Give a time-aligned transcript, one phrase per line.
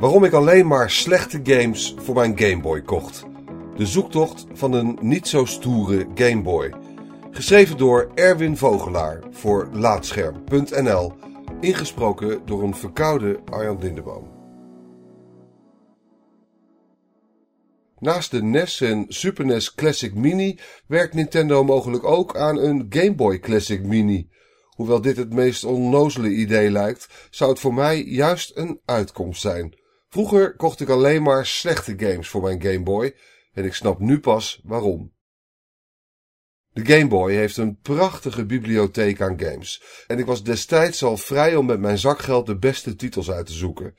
[0.00, 3.24] Waarom ik alleen maar slechte games voor mijn Game Boy kocht.
[3.76, 6.74] De zoektocht van een niet zo stoere Game Boy.
[7.30, 11.12] Geschreven door Erwin Vogelaar voor Laatscherm.nl.
[11.60, 14.34] Ingesproken door een verkoude Arjan Lindeboom.
[17.98, 23.14] Naast de NES en Super NES Classic Mini werkt Nintendo mogelijk ook aan een Game
[23.14, 24.28] Boy Classic Mini.
[24.68, 29.84] Hoewel dit het meest onnozele idee lijkt, zou het voor mij juist een uitkomst zijn.
[30.08, 33.14] Vroeger kocht ik alleen maar slechte games voor mijn Game Boy
[33.52, 35.14] en ik snap nu pas waarom.
[36.72, 41.56] De Game Boy heeft een prachtige bibliotheek aan games en ik was destijds al vrij
[41.56, 43.94] om met mijn zakgeld de beste titels uit te zoeken.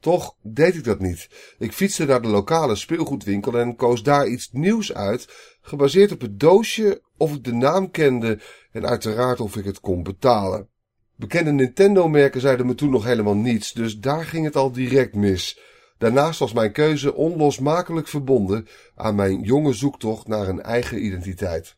[0.00, 1.28] Toch deed ik dat niet.
[1.58, 5.28] Ik fietste naar de lokale speelgoedwinkel en koos daar iets nieuws uit,
[5.60, 8.40] gebaseerd op het doosje, of ik de naam kende
[8.72, 10.71] en uiteraard of ik het kon betalen.
[11.16, 15.60] Bekende Nintendo-merken zeiden me toen nog helemaal niets, dus daar ging het al direct mis.
[15.98, 21.76] Daarnaast was mijn keuze onlosmakelijk verbonden aan mijn jonge zoektocht naar een eigen identiteit.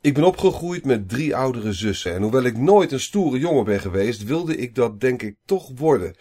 [0.00, 3.80] Ik ben opgegroeid met drie oudere zussen en hoewel ik nooit een stoere jongen ben
[3.80, 6.14] geweest, wilde ik dat denk ik toch worden.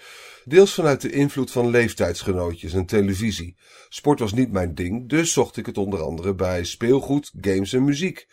[0.46, 3.56] Deels vanuit de invloed van leeftijdsgenootjes en televisie.
[3.90, 7.84] Sport was niet mijn ding, dus zocht ik het onder andere bij speelgoed, games en
[7.84, 8.28] muziek.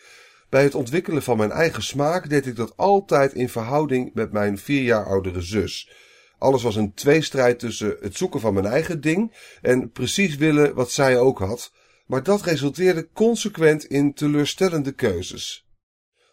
[0.49, 4.57] Bij het ontwikkelen van mijn eigen smaak deed ik dat altijd in verhouding met mijn
[4.57, 5.91] vier jaar oudere zus.
[6.37, 10.91] Alles was een tweestrijd tussen het zoeken van mijn eigen ding en precies willen wat
[10.91, 11.71] zij ook had,
[12.05, 15.67] maar dat resulteerde consequent in teleurstellende keuzes.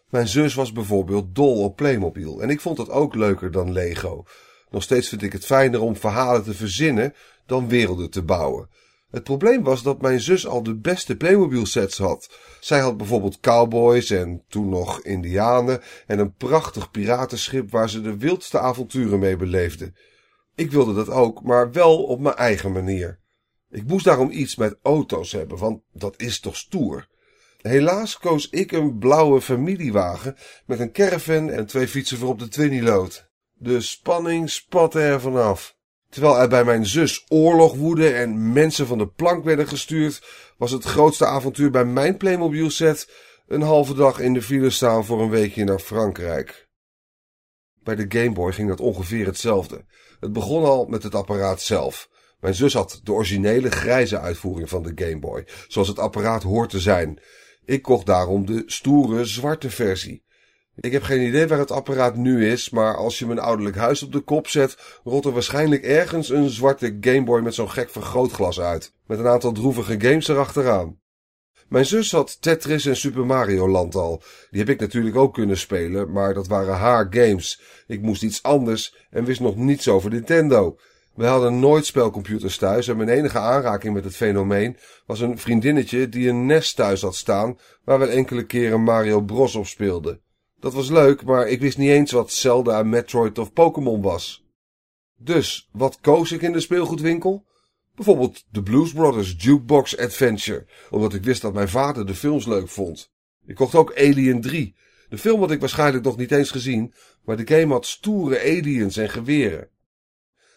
[0.09, 4.23] Mijn zus was bijvoorbeeld dol op Playmobil en ik vond dat ook leuker dan Lego.
[4.69, 7.13] Nog steeds vind ik het fijner om verhalen te verzinnen
[7.45, 8.69] dan werelden te bouwen.
[9.11, 12.29] Het probleem was dat mijn zus al de beste Playmobil sets had.
[12.59, 18.17] Zij had bijvoorbeeld cowboys en toen nog indianen en een prachtig piratenschip waar ze de
[18.17, 19.93] wildste avonturen mee beleefde.
[20.55, 23.19] Ik wilde dat ook, maar wel op mijn eigen manier.
[23.69, 27.07] Ik moest daarom iets met auto's hebben, want dat is toch stoer.
[27.61, 32.47] Helaas koos ik een blauwe familiewagen met een caravan en twee fietsen voor op de
[32.47, 33.29] Twinnyload.
[33.53, 35.76] De spanning spatte er vanaf.
[36.09, 40.21] Terwijl er bij mijn zus oorlog woedde en mensen van de plank werden gestuurd,
[40.57, 43.11] was het grootste avontuur bij mijn Playmobil set
[43.47, 46.67] een halve dag in de file staan voor een weekje naar Frankrijk.
[47.83, 49.85] Bij de Game Boy ging dat ongeveer hetzelfde.
[50.19, 52.09] Het begon al met het apparaat zelf.
[52.39, 56.69] Mijn zus had de originele grijze uitvoering van de Game Boy, zoals het apparaat hoort
[56.69, 57.21] te zijn.
[57.65, 60.25] Ik kocht daarom de stoere zwarte versie.
[60.79, 64.03] Ik heb geen idee waar het apparaat nu is, maar als je mijn ouderlijk huis
[64.03, 68.59] op de kop zet, rolt er waarschijnlijk ergens een zwarte Gameboy met zo'n gek vergrootglas
[68.59, 70.99] uit, met een aantal droevige games erachteraan.
[71.67, 74.21] Mijn zus had Tetris en Super Mario Land al.
[74.49, 77.61] Die heb ik natuurlijk ook kunnen spelen, maar dat waren haar games.
[77.87, 80.77] Ik moest iets anders en wist nog niets over Nintendo.
[81.15, 86.09] We hadden nooit spelcomputers thuis en mijn enige aanraking met het fenomeen was een vriendinnetje
[86.09, 90.21] die een NES thuis had staan waar we enkele keren Mario Bros op speelden.
[90.59, 94.45] Dat was leuk, maar ik wist niet eens wat Zelda, Metroid of Pokémon was.
[95.17, 97.45] Dus, wat koos ik in de speelgoedwinkel?
[97.95, 102.69] Bijvoorbeeld de Blues Brothers Jukebox Adventure, omdat ik wist dat mijn vader de films leuk
[102.69, 103.11] vond.
[103.45, 104.75] Ik kocht ook Alien 3.
[105.09, 106.93] De film had ik waarschijnlijk nog niet eens gezien,
[107.23, 109.69] maar de game had stoere aliens en geweren.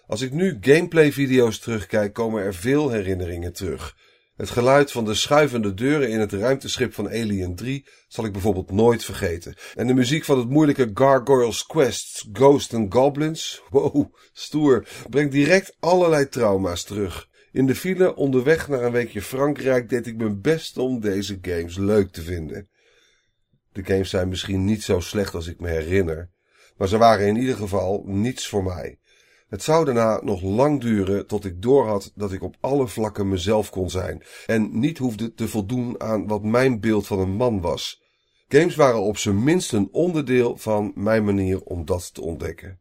[0.07, 3.97] Als ik nu gameplay-video's terugkijk, komen er veel herinneringen terug.
[4.41, 8.71] Het geluid van de schuivende deuren in het ruimteschip van Alien 3 zal ik bijvoorbeeld
[8.71, 9.55] nooit vergeten.
[9.75, 15.77] En de muziek van het moeilijke Gargoyles Quest, Ghost and Goblins, wow, stoer, brengt direct
[15.79, 17.29] allerlei trauma's terug.
[17.53, 21.77] In de file onderweg naar een weekje Frankrijk deed ik mijn best om deze games
[21.77, 22.69] leuk te vinden.
[23.73, 26.31] De games zijn misschien niet zo slecht als ik me herinner,
[26.77, 29.00] maar ze waren in ieder geval niets voor mij.
[29.51, 33.71] Het zou daarna nog lang duren tot ik doorhad dat ik op alle vlakken mezelf
[33.71, 38.03] kon zijn en niet hoefde te voldoen aan wat mijn beeld van een man was.
[38.49, 42.81] Games waren op zijn minst een onderdeel van mijn manier om dat te ontdekken.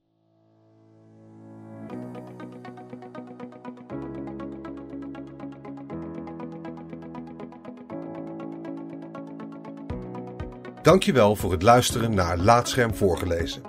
[10.81, 13.68] Dankjewel voor het luisteren naar Laatscherm voorgelezen.